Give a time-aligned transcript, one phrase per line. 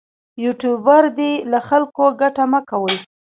[0.43, 2.97] یوټوبر دې له خلکو ګټه مه کوي.